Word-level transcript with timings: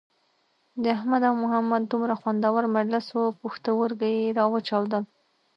د 0.83 0.83
احمد 0.97 1.23
او 1.29 1.35
محمد 1.43 1.83
دومره 1.91 2.13
خوندور 2.21 2.63
مجلس 2.77 3.05
وو 3.11 3.37
پوښتورگي 3.41 4.11
یې 4.21 4.35
را 4.37 4.45
وچاودل. 4.53 5.03